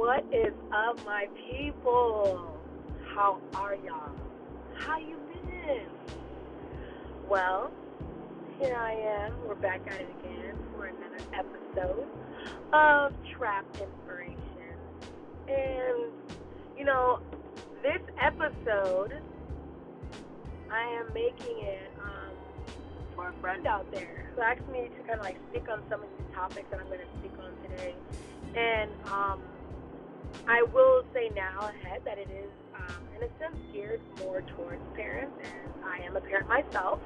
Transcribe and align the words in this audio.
What 0.00 0.24
is 0.32 0.54
up, 0.72 0.98
my 1.04 1.26
people? 1.50 2.58
How 3.14 3.38
are 3.54 3.74
y'all? 3.74 4.10
How 4.74 4.96
you 4.98 5.18
been? 5.44 5.88
Well, 7.28 7.70
here 8.58 8.74
I 8.74 8.92
am. 8.92 9.34
We're 9.46 9.56
back 9.56 9.82
at 9.88 10.00
it 10.00 10.08
again 10.20 10.56
for 10.72 10.86
another 10.86 11.22
episode 11.34 12.06
of 12.72 13.12
Trap 13.36 13.66
Inspiration. 13.78 14.38
And, 15.48 16.10
you 16.78 16.86
know, 16.86 17.20
this 17.82 18.00
episode, 18.18 19.20
I 20.72 20.82
am 20.98 21.12
making 21.12 21.58
it 21.58 21.92
um, 22.02 22.32
for 23.14 23.28
a 23.28 23.32
friend 23.42 23.66
out 23.66 23.92
there 23.92 24.32
who 24.34 24.40
asked 24.40 24.66
me 24.72 24.88
to 24.96 25.02
kind 25.06 25.20
of 25.20 25.26
like 25.26 25.36
speak 25.50 25.68
on 25.68 25.82
some 25.90 26.02
of 26.02 26.08
these 26.16 26.34
topics 26.34 26.68
that 26.70 26.80
I'm 26.80 26.86
going 26.86 27.00
to 27.00 27.18
speak 27.18 27.32
on 27.38 27.52
today. 27.68 27.94
And 28.56 28.90
um, 29.12 29.42
I 30.48 30.62
will 30.72 31.02
say 31.14 31.30
now 31.34 31.68
ahead 31.68 32.02
that 32.04 32.18
it 32.18 32.28
is, 32.30 32.50
um, 32.74 33.02
in 33.16 33.22
a 33.22 33.30
sense, 33.38 33.56
geared 33.72 34.00
more 34.18 34.42
towards 34.56 34.82
parents, 34.96 35.36
and 35.38 35.84
I 35.84 36.04
am 36.06 36.16
a 36.16 36.20
parent 36.20 36.48
myself. 36.48 36.98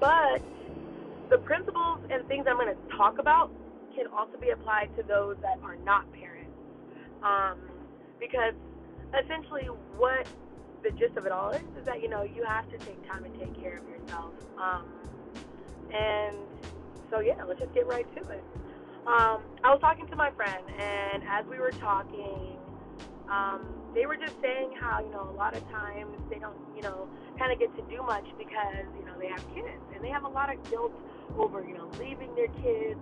But 0.00 0.42
the 1.30 1.38
principles 1.38 2.00
and 2.10 2.26
things 2.28 2.46
I'm 2.48 2.56
going 2.56 2.72
to 2.74 2.96
talk 2.96 3.18
about 3.18 3.50
can 3.96 4.06
also 4.08 4.38
be 4.38 4.50
applied 4.50 4.90
to 4.96 5.02
those 5.02 5.36
that 5.42 5.58
are 5.62 5.76
not 5.84 6.06
parents. 6.12 6.52
Um, 7.22 7.58
because 8.20 8.54
essentially, 9.14 9.66
what 9.96 10.26
the 10.82 10.90
gist 10.92 11.16
of 11.16 11.26
it 11.26 11.32
all 11.32 11.50
is 11.52 11.64
is 11.80 11.84
that 11.86 12.02
you 12.02 12.08
know 12.08 12.22
you 12.22 12.44
have 12.46 12.68
to 12.70 12.78
take 12.84 13.00
time 13.08 13.24
and 13.24 13.34
take 13.40 13.54
care 13.60 13.78
of 13.78 13.84
yourself. 13.88 14.34
Um, 14.60 14.86
and 15.92 16.36
so 17.10 17.20
yeah, 17.20 17.42
let's 17.46 17.60
just 17.60 17.74
get 17.74 17.86
right 17.86 18.06
to 18.16 18.22
it. 18.30 18.44
Um, 19.06 19.44
I 19.64 19.68
was 19.68 19.80
talking 19.80 20.06
to 20.08 20.16
my 20.16 20.30
friend, 20.32 20.64
and 20.64 21.24
as 21.28 21.44
we 21.46 21.60
were 21.60 21.72
talking, 21.76 22.56
um, 23.28 23.64
they 23.94 24.06
were 24.06 24.16
just 24.16 24.36
saying 24.40 24.72
how 24.80 25.00
you 25.00 25.12
know 25.12 25.28
a 25.28 25.36
lot 25.36 25.56
of 25.56 25.64
times 25.70 26.16
they 26.30 26.38
don't 26.38 26.56
you 26.76 26.82
know 26.82 27.08
kind 27.38 27.52
of 27.52 27.58
get 27.58 27.68
to 27.76 27.82
do 27.88 28.02
much 28.04 28.24
because 28.38 28.88
you 28.96 29.04
know 29.04 29.16
they 29.20 29.28
have 29.28 29.44
kids 29.52 29.80
and 29.94 30.04
they 30.04 30.10
have 30.10 30.24
a 30.24 30.28
lot 30.28 30.52
of 30.52 30.56
guilt 30.70 30.92
over 31.38 31.64
you 31.64 31.74
know 31.74 31.88
leaving 32.00 32.34
their 32.36 32.52
kids 32.64 33.00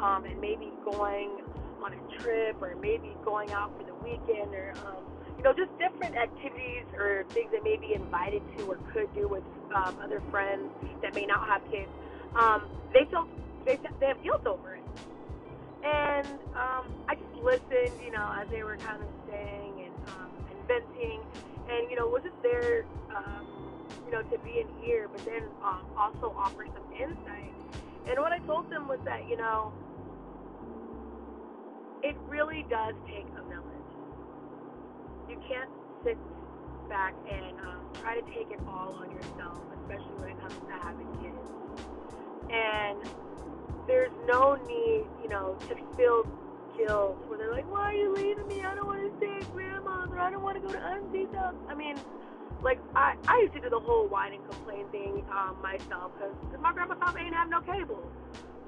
um, 0.00 0.24
and 0.24 0.40
maybe 0.40 0.72
going 0.84 1.40
on 1.84 1.92
a 1.92 2.00
trip 2.20 2.60
or 2.60 2.76
maybe 2.80 3.16
going 3.24 3.52
out 3.52 3.72
for 3.76 3.84
the 3.84 3.94
weekend 4.04 4.52
or 4.54 4.72
um, 4.84 5.04
you 5.36 5.44
know 5.44 5.52
just 5.52 5.72
different 5.78 6.16
activities 6.16 6.84
or 6.96 7.24
things 7.32 7.50
they 7.52 7.60
may 7.60 7.76
be 7.76 7.94
invited 7.94 8.42
to 8.56 8.64
or 8.64 8.76
could 8.92 9.12
do 9.14 9.28
with 9.28 9.44
um, 9.74 9.96
other 10.02 10.22
friends 10.30 10.72
that 11.02 11.14
may 11.14 11.26
not 11.26 11.46
have 11.48 11.62
kids. 11.70 11.92
Um, 12.36 12.68
they 12.92 13.04
feel 13.10 13.28
they 13.64 13.78
they 14.00 14.06
have 14.08 14.22
guilt 14.22 14.46
over 14.46 14.76
it, 14.76 14.84
and 15.84 16.26
um, 16.54 16.84
I 17.08 17.14
just 17.14 17.34
listened, 17.42 18.00
you 18.04 18.10
know, 18.10 18.26
as 18.40 18.48
they 18.50 18.62
were 18.62 18.76
kind 18.76 19.02
of 19.02 19.08
saying 19.30 19.86
and 19.86 19.94
um, 20.08 20.30
and 20.50 20.58
and 21.68 21.90
you 21.90 21.96
know 21.96 22.06
was 22.08 22.22
just 22.22 22.40
there, 22.42 22.84
um, 23.14 23.46
you 24.04 24.12
know, 24.12 24.22
to 24.22 24.38
be 24.38 24.60
an 24.60 24.68
ear, 24.84 25.08
but 25.10 25.24
then 25.24 25.44
um, 25.62 25.86
also 25.96 26.34
offer 26.36 26.66
some 26.72 26.84
insight. 26.92 27.52
And 28.08 28.18
what 28.18 28.32
I 28.32 28.38
told 28.40 28.70
them 28.70 28.88
was 28.88 28.98
that 29.04 29.28
you 29.28 29.36
know 29.36 29.72
it 32.02 32.16
really 32.28 32.64
does 32.68 32.94
take 33.06 33.26
a 33.36 33.42
village. 33.42 33.90
You 35.28 35.36
can't 35.48 35.70
sit 36.04 36.18
back 36.88 37.14
and 37.30 37.58
um, 37.60 37.84
try 38.00 38.18
to 38.18 38.22
take 38.32 38.50
it 38.50 38.60
all 38.66 38.94
on 39.00 39.10
yourself, 39.10 39.58
especially 39.82 40.14
when 40.16 40.30
it 40.30 40.40
comes 40.40 40.54
to 40.54 40.74
having 40.80 41.08
kids. 41.20 41.36
And 42.50 43.27
there's 43.88 44.12
no 44.26 44.54
need, 44.68 45.08
you 45.22 45.28
know, 45.28 45.56
to 45.68 45.74
feel 45.96 46.22
guilt 46.76 47.18
where 47.26 47.38
they're 47.38 47.50
like, 47.50 47.68
why 47.68 47.90
are 47.90 47.96
you 47.96 48.14
leaving 48.14 48.46
me? 48.46 48.62
I 48.62 48.74
don't 48.76 48.86
want 48.86 49.00
to 49.00 49.16
stay 49.16 49.34
at 49.34 49.50
grandma's 49.52 50.10
or 50.12 50.20
I 50.20 50.30
don't 50.30 50.42
want 50.42 50.60
to 50.60 50.62
go 50.62 50.70
to 50.70 50.78
auntie's 50.78 51.34
house. 51.34 51.56
I 51.68 51.74
mean, 51.74 51.96
like, 52.62 52.78
I, 52.94 53.16
I 53.26 53.40
used 53.40 53.54
to 53.54 53.60
do 53.60 53.70
the 53.70 53.80
whole 53.80 54.06
whine 54.06 54.34
and 54.34 54.44
complain 54.46 54.86
thing 54.92 55.24
um, 55.32 55.56
myself 55.62 56.12
because 56.14 56.36
my 56.60 56.72
grandma's 56.72 56.98
house 57.00 57.16
ain't 57.18 57.34
have 57.34 57.48
no 57.48 57.60
cable. 57.62 58.04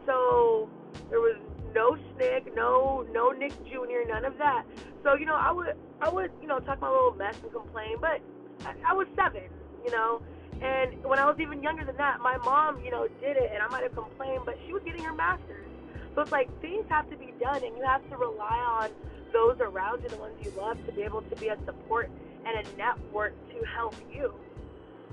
So 0.06 0.68
there 1.10 1.20
was 1.20 1.36
no 1.74 1.96
Snick, 2.16 2.54
no 2.56 3.06
no 3.12 3.30
Nick 3.30 3.52
Jr., 3.66 4.08
none 4.08 4.24
of 4.24 4.38
that. 4.38 4.64
So 5.04 5.14
you 5.14 5.26
know, 5.26 5.36
I 5.36 5.52
would 5.52 5.76
I 6.00 6.08
would 6.08 6.32
you 6.40 6.48
know 6.48 6.58
talk 6.60 6.80
my 6.80 6.88
little 6.88 7.14
mess 7.14 7.36
and 7.42 7.52
complain, 7.52 7.96
but 8.00 8.20
I, 8.64 8.74
I 8.90 8.94
was 8.94 9.06
seven, 9.14 9.42
you 9.84 9.90
know. 9.90 10.22
And 10.60 11.02
when 11.04 11.18
I 11.18 11.24
was 11.24 11.36
even 11.40 11.62
younger 11.62 11.84
than 11.84 11.96
that, 11.96 12.20
my 12.20 12.36
mom, 12.36 12.84
you 12.84 12.90
know, 12.90 13.08
did 13.20 13.36
it, 13.36 13.50
and 13.52 13.62
I 13.62 13.68
might 13.68 13.82
have 13.82 13.94
complained, 13.94 14.42
but 14.44 14.56
she 14.66 14.72
was 14.72 14.82
getting 14.84 15.02
her 15.04 15.14
master's. 15.14 15.68
So 16.14 16.22
it's 16.22 16.32
like 16.32 16.48
things 16.60 16.84
have 16.88 17.08
to 17.10 17.16
be 17.16 17.32
done, 17.40 17.64
and 17.64 17.76
you 17.76 17.84
have 17.84 18.04
to 18.10 18.16
rely 18.16 18.58
on 18.60 18.90
those 19.32 19.56
around 19.60 20.02
you, 20.02 20.10
the 20.10 20.16
ones 20.16 20.36
you 20.42 20.52
love, 20.58 20.76
to 20.84 20.92
be 20.92 21.02
able 21.02 21.22
to 21.22 21.36
be 21.36 21.48
a 21.48 21.56
support 21.64 22.10
and 22.44 22.52
a 22.60 22.76
network 22.76 23.32
to 23.48 23.58
help 23.76 23.96
you. 24.12 24.34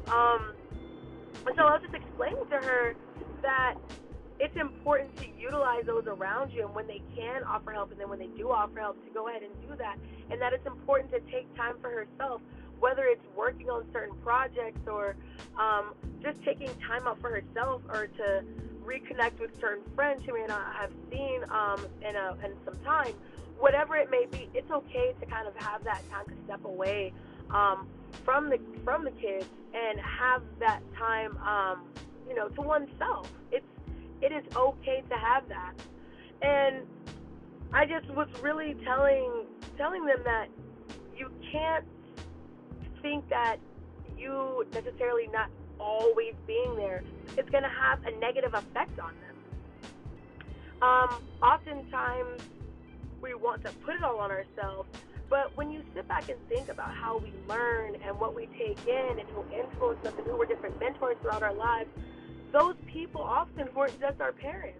Um, 0.10 0.52
and 1.48 1.56
so 1.56 1.64
I 1.64 1.80
was 1.80 1.82
just 1.84 1.96
explaining 1.96 2.44
to 2.50 2.58
her 2.60 2.96
that 3.42 3.76
it's 4.40 4.56
important 4.60 5.16
to 5.18 5.26
utilize 5.40 5.86
those 5.86 6.06
around 6.06 6.52
you 6.52 6.66
and 6.66 6.76
when 6.76 6.86
they 6.88 7.02
can 7.16 7.44
offer 7.44 7.72
help 7.72 7.92
and 7.92 8.00
then 8.00 8.10
when 8.10 8.20
they 8.20 8.30
do 8.38 8.52
offer 8.52 8.80
help 8.80 9.04
to 9.06 9.12
go 9.12 9.28
ahead 9.30 9.42
and 9.42 9.52
do 9.66 9.76
that 9.78 9.98
and 10.30 10.42
that 10.42 10.54
it's 10.54 10.66
important 10.66 11.10
to 11.12 11.20
take 11.32 11.50
time 11.56 11.76
for 11.82 11.90
herself 11.90 12.42
whether 12.80 13.06
it's 13.06 13.26
working 13.36 13.70
on 13.70 13.86
certain 13.92 14.16
projects 14.18 14.82
or 14.88 15.16
um, 15.60 15.94
just 16.22 16.42
taking 16.44 16.70
time 16.88 17.08
out 17.08 17.20
for 17.20 17.30
herself 17.30 17.82
or 17.90 18.08
to 18.08 18.44
reconnect 18.86 19.40
with 19.40 19.52
certain 19.60 19.84
friends 19.96 20.24
she 20.26 20.32
may 20.32 20.46
not 20.48 20.74
have 20.74 20.92
seen 21.12 21.42
um, 21.52 21.86
in, 22.08 22.16
a, 22.16 22.38
in 22.46 22.54
some 22.64 22.76
time 22.86 23.14
whatever 23.60 23.98
it 23.98 24.10
may 24.10 24.26
be 24.32 24.50
it's 24.54 24.72
okay 24.72 25.14
to 25.20 25.26
kind 25.26 25.48
of 25.48 25.56
have 25.56 25.84
that 25.84 26.02
time 26.10 26.26
to 26.26 26.34
step 26.46 26.64
away 26.64 27.12
um, 27.50 27.88
from 28.24 28.50
the 28.50 28.60
from 28.84 29.04
the 29.04 29.12
kids 29.12 29.50
and 29.74 30.00
have 30.00 30.42
that 30.60 30.80
time 30.98 31.38
um, 31.40 31.82
you 32.30 32.36
know 32.36 32.48
to 32.50 32.62
oneself 32.62 33.28
it's 33.52 33.66
it 34.22 34.32
is 34.32 34.44
okay 34.56 35.04
to 35.10 35.16
have 35.16 35.48
that. 35.50 35.74
And 36.42 36.86
I 37.74 37.86
just 37.86 38.10
was 38.10 38.28
really 38.42 38.76
telling 38.84 39.46
telling 39.78 40.06
them 40.06 40.20
that 40.24 40.48
you 41.16 41.30
can't 41.52 41.86
think 43.02 43.28
that 43.30 43.58
you 44.18 44.66
necessarily 44.74 45.28
not 45.28 45.50
always 45.80 46.34
being 46.46 46.76
there 46.76 47.04
is 47.38 47.50
going 47.50 47.64
to 47.64 47.70
have 47.70 48.00
a 48.06 48.12
negative 48.20 48.54
effect 48.54 49.00
on 49.00 49.14
them. 49.22 50.82
Um, 50.82 51.22
oftentimes, 51.42 52.42
we 53.22 53.34
want 53.34 53.64
to 53.66 53.72
put 53.86 53.96
it 53.96 54.04
all 54.04 54.20
on 54.20 54.32
ourselves, 54.32 54.90
but 55.30 55.56
when 55.56 55.72
you 55.72 55.84
sit 55.96 56.08
back 56.08 56.30
and 56.30 56.38
think 56.48 56.70
about 56.70 56.94
how 56.94 57.18
we 57.18 57.34
learn 57.48 57.96
and 58.06 58.20
what 58.20 58.36
we 58.36 58.48
take 58.58 58.80
in 58.88 59.20
and 59.20 59.28
who 59.30 59.44
influence 59.54 60.06
us 60.06 60.14
and 60.18 60.26
who 60.26 60.38
were 60.38 60.46
different 60.46 60.80
mentors 60.80 61.18
throughout 61.22 61.44
our 61.44 61.54
lives, 61.54 61.90
those 62.52 62.76
people 62.86 63.22
often 63.22 63.68
weren't 63.76 64.00
just 64.00 64.22
our 64.22 64.32
parents. 64.32 64.80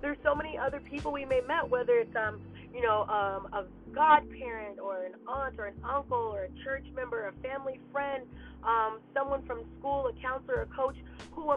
There's 0.00 0.18
so 0.22 0.34
many 0.34 0.58
other 0.58 0.80
people 0.80 1.12
we 1.12 1.24
may 1.24 1.40
met, 1.46 1.68
whether 1.68 1.94
it's 1.94 2.14
um, 2.16 2.40
you 2.74 2.80
know, 2.80 3.02
um, 3.02 3.52
a 3.52 3.64
godparent 3.92 4.78
or 4.78 5.04
an 5.04 5.12
aunt 5.26 5.58
or 5.58 5.66
an 5.66 5.74
uncle 5.84 6.18
or 6.18 6.44
a 6.44 6.64
church 6.64 6.84
member, 6.94 7.28
a 7.28 7.32
family 7.46 7.78
friend, 7.92 8.24
um, 8.64 9.00
someone 9.14 9.42
from 9.42 9.60
school, 9.78 10.06
a 10.08 10.12
counselor, 10.22 10.62
a 10.62 10.66
coach, 10.66 10.96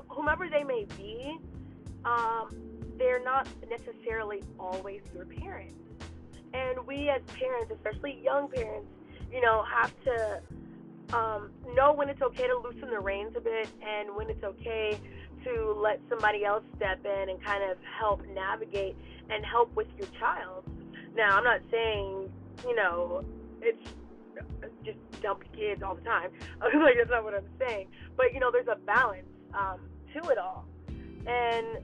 whomever 0.09 0.47
they 0.49 0.63
may 0.63 0.85
be. 0.97 1.37
Um, 2.03 2.49
they're 2.97 3.23
not 3.23 3.47
necessarily 3.69 4.41
always 4.59 5.01
your 5.13 5.25
parents. 5.25 5.75
And 6.53 6.85
we 6.87 7.09
as 7.09 7.21
parents, 7.37 7.71
especially 7.71 8.19
young 8.23 8.47
parents, 8.49 8.87
you 9.31 9.41
know, 9.41 9.63
have 9.63 9.91
to 10.03 10.41
um, 11.13 11.49
know 11.75 11.93
when 11.93 12.09
it's 12.09 12.21
okay 12.21 12.47
to 12.47 12.57
loosen 12.63 12.89
the 12.89 12.99
reins 12.99 13.33
a 13.35 13.41
bit 13.41 13.67
and 13.85 14.15
when 14.15 14.29
it's 14.29 14.43
okay 14.43 14.97
to 15.43 15.77
let 15.81 15.99
somebody 16.09 16.43
else 16.43 16.63
step 16.75 17.05
in 17.05 17.29
and 17.29 17.43
kind 17.43 17.63
of 17.69 17.77
help 17.99 18.25
navigate 18.33 18.95
and 19.29 19.45
help 19.45 19.73
with 19.75 19.87
your 19.97 20.07
child. 20.19 20.63
Now, 21.15 21.37
I'm 21.37 21.43
not 21.43 21.62
saying, 21.71 22.29
you 22.67 22.75
know, 22.75 23.23
it's 23.62 23.79
just 24.83 24.97
dump 25.21 25.44
kids 25.56 25.81
all 25.81 25.95
the 25.95 26.01
time. 26.01 26.31
like, 26.62 26.95
that's 26.97 27.09
not 27.09 27.23
what 27.23 27.33
I'm 27.33 27.47
saying. 27.59 27.88
But, 28.17 28.33
you 28.33 28.39
know, 28.39 28.51
there's 28.51 28.67
a 28.67 28.77
balance 28.85 29.27
um, 29.53 29.79
to 30.13 30.29
it 30.29 30.38
all. 30.38 30.65
And, 31.25 31.83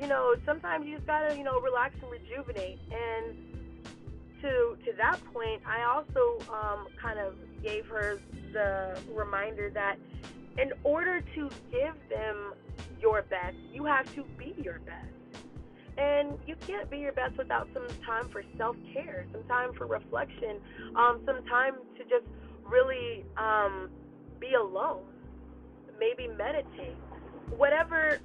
you 0.00 0.06
know, 0.06 0.34
sometimes 0.46 0.86
you 0.86 0.94
just 0.96 1.06
gotta, 1.06 1.36
you 1.36 1.44
know, 1.44 1.60
relax 1.60 1.94
and 2.00 2.10
rejuvenate. 2.10 2.78
And 2.90 3.36
to 4.40 4.76
to 4.84 4.92
that 4.96 5.18
point, 5.32 5.62
I 5.66 5.82
also 5.82 6.38
um, 6.52 6.86
kind 7.00 7.18
of 7.18 7.34
gave 7.62 7.86
her 7.86 8.20
the 8.52 8.98
reminder 9.12 9.70
that 9.70 9.96
in 10.58 10.72
order 10.84 11.20
to 11.20 11.50
give 11.70 11.94
them 12.08 12.54
your 13.00 13.22
best, 13.22 13.56
you 13.72 13.84
have 13.84 14.12
to 14.14 14.24
be 14.36 14.54
your 14.62 14.80
best. 14.80 15.17
And 15.98 16.38
you 16.46 16.54
can't 16.66 16.88
be 16.88 16.98
your 16.98 17.12
best 17.12 17.36
without 17.36 17.68
some 17.74 17.86
time 18.06 18.28
for 18.28 18.44
self 18.56 18.76
care, 18.92 19.26
some 19.32 19.42
time 19.44 19.72
for 19.72 19.86
reflection, 19.86 20.60
um, 20.94 21.20
some 21.26 21.44
time 21.46 21.74
to 21.96 22.04
just 22.04 22.26
really 22.64 23.24
um, 23.36 23.90
be 24.38 24.54
alone, 24.54 25.02
maybe 25.98 26.28
meditate, 26.28 26.96
whatever 27.56 28.20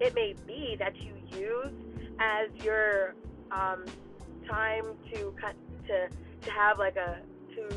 it 0.00 0.14
may 0.14 0.34
be 0.46 0.76
that 0.78 0.94
you 0.96 1.12
use 1.38 1.72
as 2.18 2.48
your 2.64 3.14
um, 3.52 3.84
time 4.48 4.84
to 5.12 5.34
cut 5.40 5.54
to 5.86 6.08
to 6.40 6.50
have 6.50 6.78
like 6.78 6.96
a 6.96 7.18
to 7.54 7.68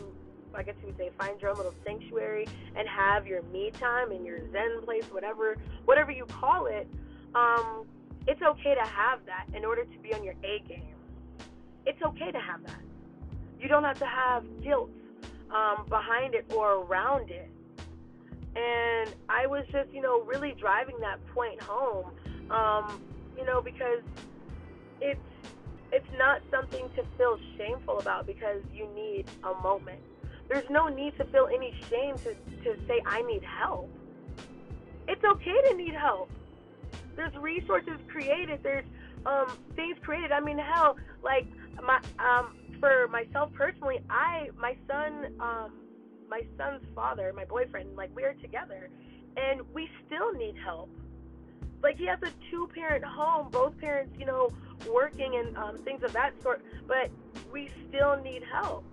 I 0.56 0.64
guess 0.64 0.76
you 0.82 0.88
would 0.88 0.98
say 0.98 1.12
find 1.18 1.40
your 1.42 1.52
own 1.52 1.58
little 1.58 1.76
sanctuary 1.86 2.48
and 2.76 2.88
have 2.88 3.28
your 3.28 3.44
me 3.44 3.72
time 3.72 4.12
and 4.12 4.26
your 4.26 4.40
zen 4.52 4.82
place, 4.84 5.06
whatever 5.12 5.58
whatever 5.86 6.12
you 6.12 6.26
call 6.26 6.66
it. 6.66 6.88
Um, 7.36 7.86
it's 8.28 8.42
okay 8.42 8.76
to 8.76 8.86
have 8.86 9.20
that 9.26 9.46
in 9.56 9.64
order 9.64 9.86
to 9.86 10.00
be 10.00 10.14
on 10.14 10.24
your 10.24 10.36
A 10.44 10.60
game. 10.68 10.96
It's 11.86 12.02
okay 12.02 12.32
to 12.32 12.40
have 12.40 12.64
that. 12.66 12.82
You 13.60 13.68
don't 13.68 13.84
have 13.84 14.00
to 14.00 14.06
have 14.06 14.44
guilt 14.62 14.90
um, 15.50 15.86
behind 15.88 16.36
it 16.36 16.46
or 16.54 16.84
around 16.84 17.30
it. 17.32 17.50
And 18.56 19.14
I 19.30 19.48
was 19.48 19.66
just, 19.72 19.92
you 19.94 20.02
know, 20.02 20.22
really 20.24 20.56
driving 20.60 21.00
that 21.00 21.26
point 21.28 21.62
home, 21.62 22.12
um, 22.50 23.02
you 23.38 23.46
know, 23.46 23.62
because 23.62 24.02
it's 25.00 25.20
it's 25.92 26.08
not 26.18 26.42
something 26.52 26.90
to 26.96 27.04
feel 27.18 27.40
shameful 27.58 28.00
about 28.00 28.26
because 28.28 28.62
you 28.74 28.88
need 28.94 29.26
a 29.44 29.54
moment. 29.62 30.02
There's 30.50 30.70
no 30.70 30.88
need 30.88 31.18
to 31.18 31.24
feel 31.26 31.48
any 31.54 31.74
shame 31.90 32.16
to, 32.18 32.34
to 32.64 32.88
say, 32.88 33.02
I 33.06 33.22
need 33.22 33.44
help. 33.44 33.90
It's 35.08 35.24
okay 35.24 35.62
to 35.70 35.76
need 35.76 35.94
help. 35.94 36.30
There's 37.18 37.36
resources 37.36 38.00
created, 38.08 38.62
there's 38.64 38.86
um, 39.26 39.52
things 39.76 39.98
created. 40.02 40.32
I 40.32 40.40
mean, 40.40 40.58
hell, 40.58 40.96
like, 41.24 41.48
my, 41.84 42.00
um, 42.20 42.56
for 42.80 43.08
myself 43.10 43.52
personally, 43.54 44.00
I, 44.10 44.50
my 44.58 44.78
son, 44.88 45.34
um, 45.42 45.72
my 46.30 46.44
son's 46.58 46.84
father, 46.96 47.34
my 47.36 47.46
boyfriend, 47.46 47.96
like, 47.98 48.16
we 48.16 48.24
are 48.24 48.36
together, 48.36 48.90
and 49.36 49.62
we 49.74 49.90
still 50.06 50.32
need 50.34 50.56
help. 50.64 50.90
Like, 51.82 51.98
he 51.98 52.06
has 52.06 52.20
a 52.22 52.32
two 52.50 52.70
parent 52.74 53.04
home, 53.04 53.50
both 53.50 53.78
parents, 53.80 54.16
you 54.20 54.26
know, 54.26 54.52
working 54.94 55.36
and 55.36 55.58
um, 55.58 55.78
things 55.80 56.04
of 56.04 56.14
that 56.14 56.34
sort, 56.42 56.64
but 56.88 57.10
we 57.52 57.70
still 57.90 58.16
need 58.22 58.44
help. 58.52 58.86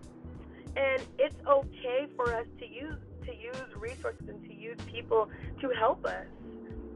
And 0.76 1.02
it's 1.18 1.36
okay 1.46 2.06
for 2.16 2.34
us 2.34 2.46
to 2.58 2.66
use 2.66 2.98
to 3.26 3.34
use 3.34 3.56
resources 3.76 4.28
and 4.28 4.42
to 4.44 4.54
use 4.54 4.76
people 4.86 5.30
to 5.60 5.70
help 5.70 6.04
us. 6.04 6.26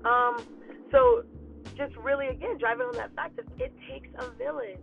Um, 0.04 0.42
so 0.90 1.22
just 1.76 1.96
really 1.96 2.28
again 2.28 2.58
driving 2.58 2.86
on 2.86 2.96
that 2.96 3.14
fact 3.14 3.36
that 3.36 3.46
it 3.58 3.72
takes 3.88 4.08
a 4.18 4.30
village. 4.32 4.78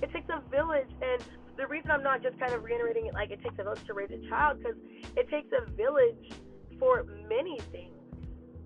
It 0.00 0.12
takes 0.12 0.28
a 0.30 0.40
village, 0.50 0.88
and 1.00 1.22
the 1.56 1.66
reason 1.66 1.90
I'm 1.90 2.02
not 2.02 2.22
just 2.22 2.38
kind 2.38 2.52
of 2.52 2.64
reiterating 2.64 3.06
it 3.06 3.14
like 3.14 3.30
it 3.30 3.42
takes 3.42 3.54
a 3.58 3.64
village 3.64 3.84
to 3.86 3.94
raise 3.94 4.10
a 4.10 4.28
child 4.28 4.58
because 4.58 4.76
it 5.16 5.28
takes 5.28 5.48
a 5.52 5.70
village 5.72 6.32
for 6.78 7.04
many 7.28 7.58
things 7.70 7.92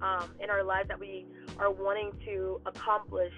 um, 0.01 0.31
in 0.41 0.51
our 0.51 0.63
lives 0.63 0.89
that 0.89 0.99
we 0.99 1.27
are 1.59 1.71
wanting 1.71 2.13
to 2.25 2.61
accomplish 2.67 3.33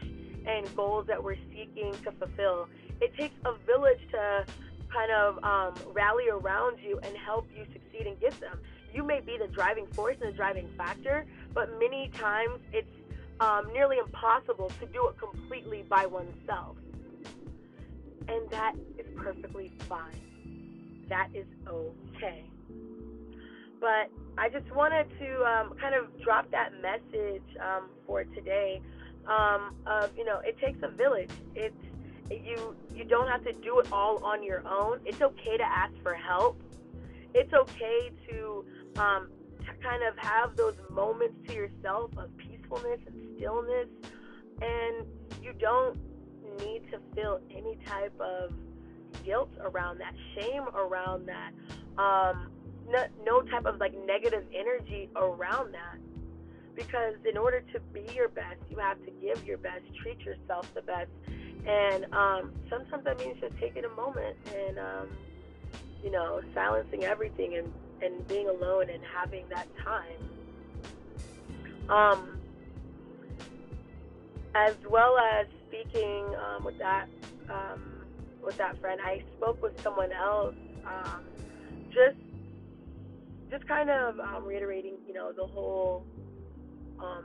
and 0.46 0.74
goals 0.76 1.06
that 1.06 1.22
we're 1.22 1.36
seeking 1.50 1.92
to 2.04 2.12
fulfill. 2.12 2.69
It 3.00 3.16
takes 3.16 3.34
a 3.44 3.54
village 3.66 4.00
to 4.12 4.44
kind 4.92 5.12
of 5.12 5.42
um, 5.44 5.74
rally 5.92 6.28
around 6.28 6.78
you 6.81 6.98
and 7.02 7.16
help 7.16 7.46
you 7.54 7.64
succeed 7.72 8.06
and 8.06 8.19
get 8.20 8.38
them. 8.40 8.58
You 8.92 9.04
may 9.04 9.20
be 9.20 9.36
the 9.38 9.48
driving 9.48 9.86
force 9.88 10.16
and 10.20 10.32
the 10.32 10.36
driving 10.36 10.69
factor, 10.76 11.26
but 11.52 11.78
many 11.78 12.10
times 12.14 12.60
it's 12.72 12.90
um, 13.40 13.73
nearly 13.73 13.99
impossible 13.99 14.70
to 14.81 14.87
do 14.87 15.08
it 15.08 15.19
completely 15.19 15.85
by 15.88 16.06
oneself. 16.06 16.76
And 18.29 18.50
that 18.50 18.75
is 18.99 19.06
perfectly 19.17 19.73
fine. 19.88 20.20
That 21.08 21.29
is 21.35 21.46
okay. 21.67 22.44
But 23.81 24.11
I 24.37 24.49
just 24.49 24.70
wanted 24.75 25.06
to 25.19 25.44
um, 25.44 25.75
kind 25.81 25.94
of 25.94 26.06
drop 26.23 26.50
that 26.50 26.73
message 26.82 27.43
um, 27.61 27.88
for 28.06 28.25
today 28.25 28.82
um, 29.26 29.75
of 29.87 30.11
you 30.17 30.25
know 30.25 30.41
it 30.41 30.58
takes 30.58 30.79
a 30.82 30.88
village. 30.88 31.31
It's 31.55 31.76
you 32.31 32.76
you 32.94 33.05
don't 33.05 33.29
have 33.29 33.44
to 33.44 33.52
do 33.52 33.79
it 33.81 33.88
all 33.93 34.23
on 34.25 34.43
your 34.43 34.67
own. 34.67 35.00
It's 35.05 35.23
okay 35.23 35.56
to 35.56 35.64
ask 35.64 35.93
for 36.02 36.14
help. 36.14 36.61
It's 37.34 37.52
okay 37.52 38.11
to 38.31 38.64
um, 38.96 39.29
to 39.61 39.73
kind 39.82 40.02
of 40.02 40.17
have 40.19 40.56
those 40.56 40.75
moments 40.91 41.37
to 41.49 41.55
yourself 41.55 42.11
of 42.17 42.37
peacefulness 42.37 43.00
and 43.06 43.27
stillness, 43.38 43.88
and 44.61 45.06
you 45.43 45.55
don't 45.58 45.96
need 46.61 46.82
to 46.90 46.99
feel 47.14 47.40
any 47.50 47.79
type 47.87 48.12
of 48.20 48.52
guilt 49.25 49.50
around 49.61 49.99
that, 49.99 50.12
shame 50.35 50.64
around 50.75 51.26
that, 51.26 51.52
um, 52.02 52.50
no, 52.90 53.05
no 53.25 53.43
type 53.43 53.67
of 53.67 53.79
like 53.79 53.94
negative 54.06 54.44
energy 54.55 55.11
around 55.17 55.73
that 55.73 55.99
because 56.75 57.14
in 57.29 57.37
order 57.37 57.61
to 57.73 57.81
be 57.93 58.06
your 58.14 58.29
best, 58.29 58.56
you 58.70 58.79
have 58.79 59.05
to 59.05 59.11
give 59.20 59.44
your 59.44 59.58
best, 59.58 59.82
treat 60.00 60.20
yourself 60.20 60.73
the 60.75 60.82
best, 60.82 61.11
and 61.67 62.05
um, 62.14 62.52
sometimes 62.70 63.05
that 63.05 63.19
means 63.19 63.37
just 63.41 63.56
taking 63.58 63.84
a 63.84 63.88
moment 63.91 64.37
and 64.55 64.79
um, 64.79 65.08
you 66.02 66.11
know 66.11 66.41
silencing 66.55 67.05
everything 67.05 67.56
and 67.56 67.73
and 68.00 68.26
being 68.29 68.49
alone 68.49 68.88
and 68.91 69.02
having 69.12 69.44
that 69.49 69.67
time. 69.84 70.31
Um, 71.88 72.38
as 74.54 74.74
well 74.88 75.16
as 75.18 75.46
speaking 75.68 76.24
um, 76.36 76.64
with 76.64 76.78
that 76.78 77.06
um, 77.50 77.80
with 78.42 78.56
that 78.58 78.80
friend, 78.80 79.00
I 79.04 79.22
spoke 79.36 79.62
with 79.62 79.72
someone 79.82 80.10
else. 80.12 80.54
Um, 80.86 81.22
just 81.90 82.18
just 83.50 83.66
kind 83.66 83.90
of 83.90 84.18
um, 84.20 84.44
reiterating, 84.46 84.94
you 85.06 85.14
know, 85.14 85.32
the 85.32 85.46
whole 85.46 86.04
um, 87.00 87.24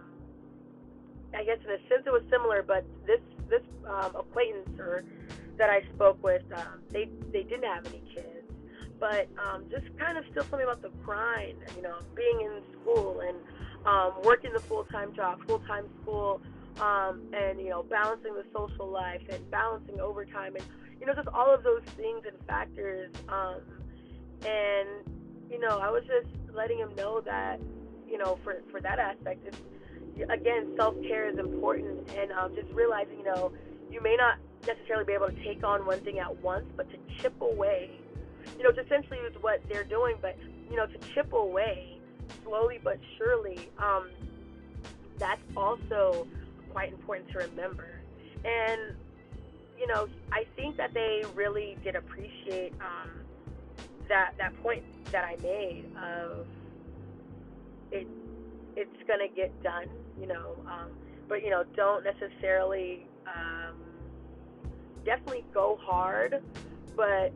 I 1.35 1.43
guess 1.43 1.57
in 1.65 1.71
a 1.71 1.79
sense 1.89 2.03
it 2.05 2.11
was 2.11 2.23
similar, 2.29 2.63
but 2.63 2.85
this 3.05 3.21
this 3.49 3.63
um, 3.87 4.15
acquaintance 4.15 4.79
or 4.79 5.03
that 5.57 5.69
I 5.69 5.81
spoke 5.95 6.21
with, 6.23 6.41
they 6.91 7.09
they 7.31 7.43
didn't 7.43 7.65
have 7.65 7.85
any 7.85 8.01
kids, 8.13 8.47
but 8.99 9.29
just 9.69 9.85
kind 9.97 10.17
of 10.17 10.23
still 10.31 10.43
something 10.43 10.63
about 10.63 10.81
the 10.81 10.89
grind, 11.03 11.57
you 11.75 11.81
know, 11.81 11.97
being 12.15 12.41
in 12.41 12.61
school 12.81 13.21
and 13.21 13.37
working 14.23 14.51
the 14.53 14.61
full 14.67 14.85
time 14.85 15.13
job, 15.15 15.39
full 15.45 15.59
time 15.59 15.85
school, 16.01 16.41
um, 16.79 17.21
and 17.33 17.59
you 17.59 17.69
know, 17.69 17.83
balancing 17.83 18.33
the 18.33 18.45
social 18.53 18.87
life 18.87 19.21
and 19.29 19.49
balancing 19.51 19.99
overtime 19.99 20.55
and 20.55 20.65
you 20.99 21.07
know, 21.07 21.13
just 21.13 21.27
all 21.29 21.53
of 21.53 21.63
those 21.63 21.83
things 21.97 22.21
and 22.25 22.35
factors. 22.47 23.11
Um, 23.27 23.61
and 24.45 24.87
you 25.49 25.59
know, 25.59 25.79
I 25.79 25.89
was 25.89 26.03
just 26.03 26.33
letting 26.53 26.77
him 26.77 26.95
know 26.95 27.21
that 27.21 27.59
you 28.09 28.17
know, 28.17 28.37
for 28.43 28.61
for 28.71 28.79
that 28.81 28.99
aspect, 28.99 29.45
it's 29.45 29.57
again, 30.29 30.73
self 30.77 30.95
care 31.07 31.29
is 31.29 31.37
important, 31.37 32.09
and 32.17 32.31
um, 32.31 32.55
just 32.55 32.71
realizing, 32.73 33.17
you 33.19 33.25
know, 33.25 33.51
you 33.91 34.01
may 34.01 34.15
not 34.15 34.37
necessarily 34.65 35.05
be 35.05 35.13
able 35.13 35.27
to 35.27 35.43
take 35.43 35.63
on 35.63 35.85
one 35.85 35.99
thing 36.01 36.19
at 36.19 36.41
once, 36.41 36.65
but 36.77 36.89
to 36.89 36.97
chip 37.19 37.33
away, 37.41 37.91
you 38.57 38.63
know, 38.63 38.69
essentially 38.69 39.17
is 39.19 39.35
what 39.41 39.61
they're 39.69 39.83
doing, 39.83 40.15
but 40.21 40.37
you 40.69 40.75
know, 40.75 40.85
to 40.85 40.97
chip 41.13 41.33
away 41.33 41.99
slowly 42.43 42.79
but 42.83 42.99
surely, 43.17 43.69
um, 43.77 44.09
that's 45.17 45.41
also 45.55 46.27
quite 46.73 46.91
important 46.91 47.31
to 47.31 47.37
remember. 47.37 48.01
And 48.43 48.95
you 49.79 49.87
know, 49.87 50.07
I 50.31 50.43
think 50.55 50.77
that 50.77 50.93
they 50.93 51.23
really 51.33 51.77
did 51.83 51.95
appreciate 51.95 52.73
um, 52.81 53.11
that 54.09 54.33
that 54.37 54.61
point 54.61 54.83
that 55.11 55.23
I 55.23 55.35
made 55.41 55.85
of 55.97 56.47
it 57.91 58.07
it's 58.75 59.07
gonna 59.07 59.27
get 59.27 59.51
done, 59.63 59.87
you 60.19 60.27
know. 60.27 60.55
Um, 60.67 60.91
but 61.29 61.43
you 61.43 61.49
know, 61.49 61.63
don't 61.75 62.03
necessarily 62.03 63.05
um, 63.27 63.75
definitely 65.05 65.45
go 65.53 65.79
hard, 65.81 66.41
but 66.95 67.31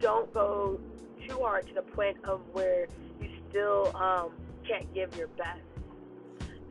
don't 0.00 0.32
go 0.34 0.78
too 1.26 1.38
hard 1.40 1.66
to 1.68 1.74
the 1.74 1.82
point 1.82 2.16
of 2.24 2.40
where 2.52 2.86
you 3.20 3.28
still 3.48 3.96
um, 3.96 4.32
can't 4.68 4.92
give 4.92 5.16
your 5.16 5.28
best. 5.28 5.60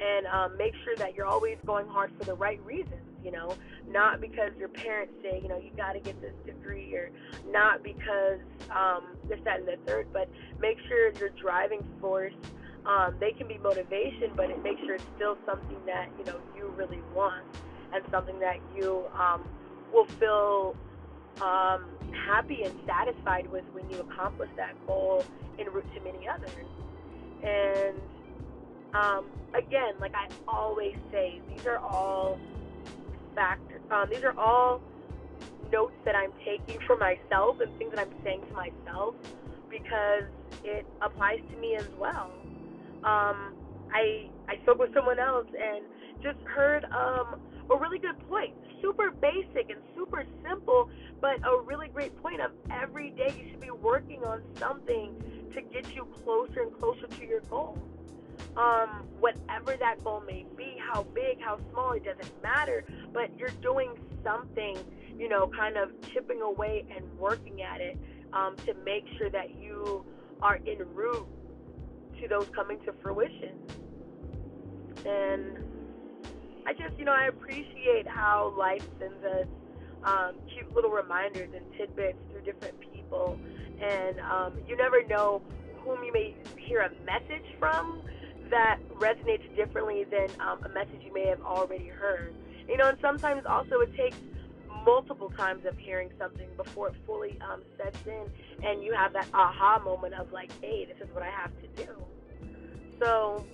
And 0.01 0.25
um, 0.27 0.57
make 0.57 0.73
sure 0.83 0.97
that 0.97 1.15
you're 1.15 1.27
always 1.27 1.57
going 1.65 1.87
hard 1.87 2.11
for 2.17 2.25
the 2.25 2.33
right 2.33 2.63
reasons. 2.65 3.01
You 3.23 3.31
know, 3.31 3.55
not 3.87 4.19
because 4.19 4.49
your 4.57 4.69
parents 4.69 5.13
say, 5.21 5.39
you 5.43 5.47
know, 5.47 5.57
you 5.57 5.69
got 5.77 5.93
to 5.93 5.99
get 5.99 6.19
this 6.21 6.33
degree, 6.43 6.95
or 6.95 7.11
not 7.51 7.83
because 7.83 8.41
um, 8.75 9.15
this, 9.29 9.39
that, 9.45 9.59
and 9.59 9.67
the 9.67 9.77
third, 9.85 10.07
but 10.11 10.27
make 10.59 10.77
sure 10.89 11.13
your 11.13 11.29
driving 11.39 11.83
force 12.01 12.33
um, 12.85 13.15
they 13.19 13.31
can 13.31 13.47
be 13.47 13.57
motivation, 13.59 14.33
but 14.35 14.49
it 14.49 14.63
makes 14.63 14.81
sure 14.81 14.95
it's 14.95 15.11
still 15.15 15.37
something 15.45 15.77
that 15.85 16.09
you 16.17 16.25
know 16.25 16.39
you 16.55 16.73
really 16.75 17.01
want 17.13 17.45
and 17.93 18.03
something 18.09 18.39
that 18.39 18.57
you 18.75 19.05
um, 19.19 19.43
will 19.93 20.07
feel 20.19 20.75
um, 21.41 21.85
happy 22.27 22.63
and 22.63 22.73
satisfied 22.87 23.49
with 23.51 23.65
when 23.73 23.89
you 23.89 23.99
accomplish 23.99 24.49
that 24.57 24.73
goal 24.87 25.23
en 25.59 25.67
route 25.71 25.85
to 25.93 26.01
many 26.01 26.27
others. 26.27 26.65
And 27.43 27.97
um, 28.93 29.25
again, 29.55 29.93
like 29.99 30.13
I 30.15 30.27
always 30.47 30.95
say, 31.11 31.41
these 31.49 31.65
are 31.65 31.79
all 31.79 32.39
factors. 33.35 33.81
Um, 33.91 34.07
these 34.09 34.23
are 34.23 34.37
all 34.39 34.81
notes 35.71 35.95
that 36.05 36.15
I'm 36.15 36.33
taking 36.45 36.79
for 36.87 36.97
myself 36.97 37.59
and 37.61 37.75
things 37.77 37.91
that 37.95 37.99
I'm 37.99 38.13
saying 38.23 38.41
to 38.49 38.53
myself 38.53 39.15
because 39.69 40.25
it 40.63 40.85
applies 41.01 41.39
to 41.51 41.57
me 41.57 41.75
as 41.77 41.87
well 41.99 42.31
um, 43.03 43.53
I 43.93 44.29
I 44.47 44.57
spoke 44.63 44.79
with 44.79 44.93
someone 44.93 45.19
else 45.19 45.47
and 45.59 45.85
just 46.21 46.39
heard 46.47 46.85
um, 46.85 47.41
a 47.71 47.77
really 47.77 47.99
good 47.99 48.17
point. 48.29 48.53
Super 48.81 49.11
basic 49.11 49.69
and 49.69 49.81
super 49.95 50.25
simple, 50.47 50.89
but 51.21 51.41
but 51.41 51.47
a 51.47 51.61
really 51.61 51.87
great 51.89 52.15
point 52.21 52.41
of 52.41 52.51
every 52.71 53.11
day 53.11 53.33
you 53.37 53.49
should 53.51 53.61
be 53.61 53.71
working 53.71 54.23
on 54.23 54.41
something 54.59 55.15
to 55.53 55.61
get 55.61 55.87
you 55.95 56.07
closer 56.23 56.61
and 56.61 56.73
closer 56.79 57.07
to 57.07 57.25
your 57.25 57.41
goal. 57.41 57.77
Um, 58.57 59.07
whatever 59.19 59.77
that 59.79 60.03
goal 60.03 60.21
may 60.27 60.45
be, 60.57 60.75
how 60.77 61.03
big, 61.15 61.39
how 61.39 61.57
small, 61.71 61.93
it 61.93 62.03
doesn't 62.03 62.41
matter, 62.43 62.83
but 63.13 63.31
you're 63.37 63.55
doing 63.61 63.93
something, 64.25 64.83
you 65.17 65.29
know, 65.29 65.49
kind 65.57 65.77
of 65.77 65.89
chipping 66.13 66.41
away 66.41 66.83
and 66.93 67.05
working 67.17 67.61
at 67.61 67.79
it 67.79 67.97
um, 68.33 68.57
to 68.65 68.73
make 68.83 69.05
sure 69.17 69.29
that 69.29 69.55
you 69.57 70.05
are 70.41 70.59
en 70.67 70.85
route 70.93 71.27
to 72.21 72.27
those 72.27 72.47
coming 72.53 72.77
to 72.85 72.93
fruition. 73.01 73.55
And 75.05 75.57
I 76.67 76.73
just, 76.73 76.97
you 76.99 77.05
know, 77.05 77.13
I 77.13 77.27
appreciate 77.27 78.07
how 78.07 78.53
life 78.57 78.83
sends 78.99 79.23
us 79.23 79.47
um, 80.03 80.35
cute 80.53 80.73
little 80.75 80.91
reminders 80.91 81.49
and 81.55 81.65
tidbits 81.77 82.17
through 82.31 82.41
different 82.41 82.75
people. 82.79 83.39
And 83.81 84.19
um, 84.19 84.53
you 84.67 84.75
never 84.75 85.05
know 85.07 85.41
whom 85.83 86.03
you 86.03 86.11
may 86.13 86.35
hear 86.67 86.81
a 86.81 86.89
message 87.05 87.45
from 87.59 88.03
that 88.51 88.79
resonates 88.99 89.43
differently 89.55 90.05
than 90.09 90.29
um, 90.39 90.63
a 90.63 90.69
message 90.69 91.01
you 91.03 91.13
may 91.13 91.27
have 91.27 91.41
already 91.41 91.87
heard. 91.87 92.33
You 92.67 92.77
know, 92.77 92.89
and 92.89 92.97
sometimes 93.01 93.43
also 93.45 93.79
it 93.79 93.95
takes 93.95 94.17
multiple 94.85 95.29
times 95.31 95.65
of 95.65 95.77
hearing 95.77 96.09
something 96.19 96.47
before 96.57 96.89
it 96.89 96.95
fully 97.05 97.37
um, 97.51 97.61
sets 97.77 97.99
in, 98.05 98.25
and 98.63 98.83
you 98.83 98.93
have 98.93 99.13
that 99.13 99.27
aha 99.33 99.79
moment 99.83 100.13
of 100.13 100.31
like, 100.31 100.51
hey, 100.61 100.85
this 100.85 100.97
is 101.07 101.13
what 101.13 101.23
I 101.23 101.29
have 101.29 101.51
to 101.61 101.67
do. 101.83 101.89
So, 102.99 103.45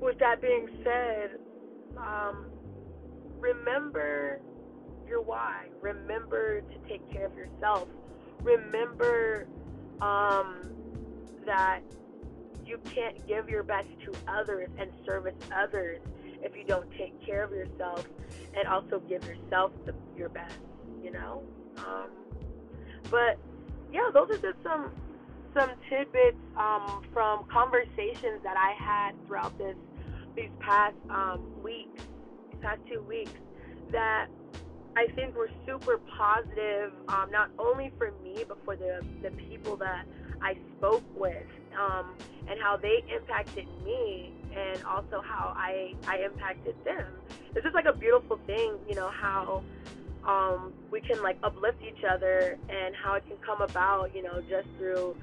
with 0.00 0.18
that 0.18 0.40
being 0.40 0.68
said, 0.84 1.30
um, 1.96 2.46
remember 3.40 4.40
your 5.06 5.22
why. 5.22 5.66
Remember 5.80 6.60
to 6.60 6.88
take 6.88 7.10
care 7.12 7.26
of 7.26 7.36
yourself. 7.36 7.88
Remember 8.42 9.48
um, 10.00 10.60
that 11.46 11.80
you 12.70 12.78
can't 12.94 13.26
give 13.26 13.48
your 13.48 13.64
best 13.64 13.88
to 14.06 14.16
others 14.30 14.68
and 14.78 14.90
service 15.04 15.34
others 15.50 16.00
if 16.42 16.56
you 16.56 16.64
don't 16.64 16.88
take 16.96 17.12
care 17.26 17.42
of 17.42 17.50
yourself 17.50 18.06
and 18.56 18.68
also 18.68 19.00
give 19.08 19.24
yourself 19.24 19.72
the, 19.86 19.94
your 20.16 20.28
best, 20.28 20.54
you 21.02 21.10
know? 21.10 21.42
Um, 21.76 22.10
but 23.10 23.38
yeah, 23.92 24.08
those 24.14 24.30
are 24.30 24.38
just 24.38 24.62
some 24.62 24.92
some 25.52 25.70
tidbits 25.90 26.38
um, 26.56 27.02
from 27.12 27.42
conversations 27.52 28.38
that 28.44 28.54
I 28.56 28.72
had 28.78 29.12
throughout 29.26 29.58
this 29.58 29.74
these 30.36 30.50
past 30.60 30.94
um, 31.10 31.42
weeks, 31.64 31.98
past 32.62 32.78
two 32.88 33.02
weeks 33.02 33.40
that 33.90 34.26
I 34.96 35.06
think 35.16 35.34
were 35.34 35.50
super 35.66 35.98
positive, 36.16 36.92
um, 37.08 37.32
not 37.32 37.50
only 37.58 37.90
for 37.98 38.12
me 38.22 38.44
but 38.46 38.58
for 38.64 38.76
the 38.76 39.00
the 39.22 39.30
people 39.50 39.76
that 39.78 40.04
I 40.40 40.54
spoke 40.78 41.02
with, 41.16 41.34
um, 41.74 42.16
and 42.48 42.58
how 42.62 42.76
they 42.76 43.04
impacted 43.14 43.66
me, 43.84 44.34
and 44.54 44.82
also 44.84 45.22
how 45.22 45.54
I 45.56 45.94
I 46.06 46.24
impacted 46.24 46.74
them. 46.84 47.06
It's 47.54 47.64
just 47.64 47.74
like 47.74 47.86
a 47.90 47.96
beautiful 47.96 48.38
thing, 48.46 48.78
you 48.88 48.94
know 48.94 49.10
how 49.10 49.62
um, 50.26 50.72
we 50.90 51.00
can 51.00 51.22
like 51.22 51.38
uplift 51.42 51.78
each 51.82 52.04
other 52.04 52.58
and 52.68 52.94
how 52.96 53.14
it 53.14 53.24
can 53.26 53.36
come 53.44 53.62
about, 53.62 54.08
you 54.14 54.22
know, 54.22 54.40
just 54.40 54.68
through 54.76 55.16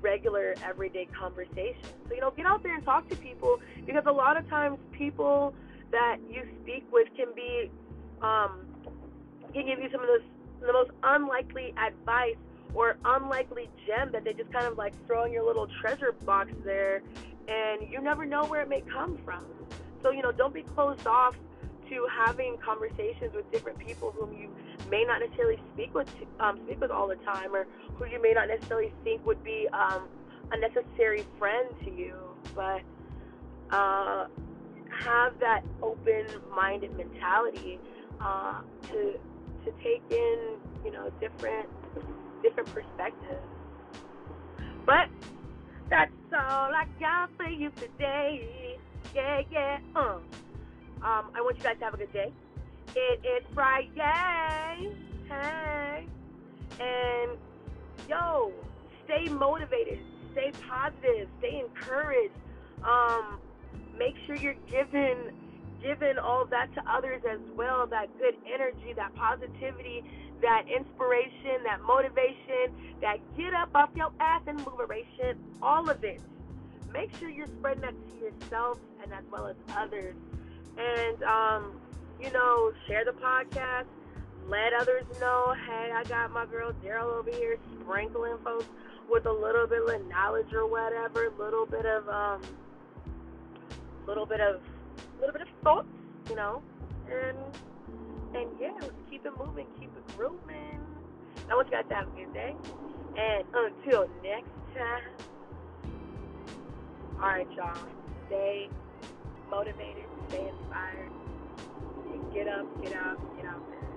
regular 0.00 0.56
everyday 0.66 1.08
conversation. 1.18 1.92
So, 2.08 2.14
you 2.14 2.20
know, 2.20 2.30
get 2.30 2.46
out 2.46 2.62
there 2.62 2.74
and 2.74 2.84
talk 2.84 3.08
to 3.08 3.16
people 3.16 3.56
because 3.86 4.04
a 4.06 4.12
lot 4.12 4.36
of 4.36 4.48
times 4.48 4.78
people 4.96 5.54
that 5.90 6.16
you 6.28 6.42
speak 6.62 6.84
with 6.92 7.08
can 7.16 7.34
be, 7.34 7.70
um, 8.22 8.64
can 9.52 9.66
give 9.66 9.78
you 9.78 9.88
some 9.92 10.00
of 10.00 10.08
the, 10.08 10.20
the 10.66 10.72
most 10.72 10.90
unlikely 11.02 11.74
advice 11.76 12.40
or 12.74 12.96
unlikely 13.04 13.68
gem 13.86 14.10
that 14.12 14.24
they 14.24 14.32
just 14.32 14.52
kind 14.52 14.66
of 14.66 14.78
like 14.78 14.94
throw 15.06 15.24
in 15.24 15.32
your 15.32 15.44
little 15.44 15.66
treasure 15.80 16.12
box 16.24 16.50
there 16.64 17.02
and 17.48 17.90
you 17.90 18.00
never 18.00 18.24
know 18.24 18.44
where 18.44 18.62
it 18.62 18.68
may 18.68 18.82
come 18.92 19.18
from. 19.24 19.44
So, 20.02 20.10
you 20.10 20.22
know, 20.22 20.32
don't 20.32 20.54
be 20.54 20.62
closed 20.62 21.06
off 21.06 21.36
to 21.88 22.06
having 22.10 22.56
conversations 22.64 23.32
with 23.34 23.50
different 23.50 23.78
people 23.78 24.12
whom 24.16 24.32
you 24.32 24.48
may 24.90 25.04
not 25.04 25.20
necessarily 25.20 25.60
speak 25.74 25.94
with 25.94 26.08
um, 26.40 26.58
speak 26.64 26.80
with 26.80 26.90
all 26.90 27.06
the 27.06 27.16
time, 27.16 27.54
or 27.54 27.66
who 27.94 28.06
you 28.06 28.20
may 28.20 28.32
not 28.32 28.48
necessarily 28.48 28.92
think 29.04 29.24
would 29.26 29.42
be 29.44 29.68
um, 29.72 30.08
a 30.52 30.58
necessary 30.58 31.24
friend 31.38 31.68
to 31.84 31.90
you. 31.90 32.14
But 32.54 32.82
uh, 33.70 34.26
have 35.04 35.38
that 35.40 35.62
open-minded 35.82 36.96
mentality 36.96 37.78
uh, 38.20 38.60
to 38.90 39.18
to 39.64 39.72
take 39.82 40.02
in 40.10 40.56
you 40.84 40.92
know 40.92 41.10
different 41.20 41.68
different 42.42 42.72
perspectives. 42.74 43.46
But 44.86 45.08
that's 45.90 46.12
all 46.32 46.70
I 46.74 46.86
got 47.00 47.30
for 47.36 47.46
you 47.46 47.70
today. 47.80 48.78
Yeah, 49.14 49.42
yeah. 49.50 49.78
Uh. 49.94 50.18
Um, 51.02 51.32
I 51.34 51.40
want 51.42 51.56
you 51.56 51.64
guys 51.64 51.78
to 51.80 51.84
have 51.84 51.94
a 51.94 51.96
good 51.96 52.12
day. 52.12 52.32
It 52.94 53.20
is 53.26 53.44
Friday. 53.54 54.94
Hey. 55.28 56.06
And 56.78 57.38
yo, 58.08 58.52
stay 59.04 59.28
motivated, 59.28 59.98
stay 60.32 60.52
positive, 60.68 61.28
stay 61.38 61.60
encouraged. 61.60 62.34
Um, 62.86 63.40
make 63.98 64.14
sure 64.26 64.36
you're 64.36 64.54
giving 64.70 65.32
giving 65.82 66.18
all 66.18 66.44
that 66.46 66.72
to 66.74 66.82
others 66.90 67.22
as 67.30 67.40
well, 67.56 67.86
that 67.86 68.08
good 68.18 68.34
energy, 68.52 68.92
that 68.96 69.14
positivity, 69.14 70.04
that 70.40 70.64
inspiration, 70.68 71.62
that 71.64 71.80
motivation, 71.82 72.72
that 73.00 73.18
get 73.36 73.54
up 73.54 73.70
off 73.74 73.90
your 73.94 74.12
ass 74.20 74.42
and 74.46 74.64
motivation, 74.64 75.38
all 75.60 75.88
of 75.88 76.02
it. 76.04 76.20
Make 76.92 77.16
sure 77.18 77.28
you're 77.30 77.46
spreading 77.46 77.82
that 77.82 77.94
to 77.94 78.24
yourself 78.24 78.78
and 79.02 79.12
as 79.12 79.24
well 79.30 79.46
as 79.46 79.56
others 79.76 80.14
and 80.76 81.22
um, 81.22 81.80
you 82.20 82.30
know, 82.32 82.72
share 82.86 83.04
the 83.04 83.12
podcast. 83.12 83.86
Let 84.48 84.72
others 84.72 85.04
know, 85.20 85.54
hey, 85.66 85.92
I 85.94 86.02
got 86.04 86.32
my 86.32 86.46
girl 86.46 86.72
Daryl 86.84 87.18
over 87.18 87.30
here 87.30 87.58
sprinkling 87.80 88.36
folks 88.44 88.66
with 89.08 89.26
a 89.26 89.32
little 89.32 89.66
bit 89.66 89.82
of 89.88 90.06
knowledge 90.08 90.52
or 90.52 90.66
whatever, 90.66 91.26
a 91.26 91.42
little 91.42 91.66
bit 91.66 91.86
of 91.86 92.08
um, 92.08 92.42
little 94.06 94.26
bit 94.26 94.40
of, 94.40 94.60
little 95.26 95.38
bit 95.38 95.42
of 95.42 95.48
thoughts, 95.62 95.88
you 96.28 96.36
know, 96.36 96.62
and 97.06 97.38
and 98.34 98.48
yeah, 98.60 98.72
keep 99.10 99.24
it 99.24 99.32
moving, 99.38 99.66
keep 99.78 99.90
it 99.96 100.16
grooving. 100.16 100.80
I 101.50 101.54
want 101.54 101.68
you 101.68 101.72
guys 101.72 101.84
to 101.88 101.94
have 101.94 102.08
a 102.08 102.10
good 102.10 102.32
day, 102.32 102.54
and 103.16 103.44
until 103.54 104.08
next 104.22 104.50
time, 104.74 105.02
all 107.20 107.28
right, 107.28 107.46
y'all, 107.56 107.76
stay 108.26 108.68
motivated 109.50 110.04
stay 110.32 110.48
inspired, 110.48 111.10
get 112.32 112.48
up, 112.48 112.82
get 112.82 112.94
out, 112.94 113.36
get 113.36 113.44
out 113.44 113.62
there. 113.70 113.91